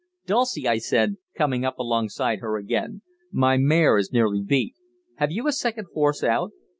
[0.25, 4.73] "Dulcie," I said, coming up alongside her again, "my mare is nearly beat.
[5.17, 6.53] Have you a second horse out?"